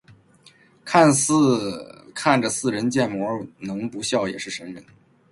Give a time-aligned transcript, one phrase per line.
[0.83, 1.13] 看
[2.41, 4.83] 着似人建模能不笑也是神人